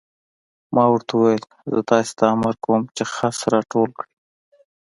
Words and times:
ما 0.73 0.83
ورته 0.91 1.11
وویل: 1.15 1.43
زه 1.73 1.79
تاسې 1.91 2.11
ته 2.17 2.23
امر 2.35 2.53
کوم 2.65 2.81
چې 2.95 3.03
خس 3.13 3.37
را 3.51 3.61
ټول 3.71 3.89
کړئ. 3.97 4.11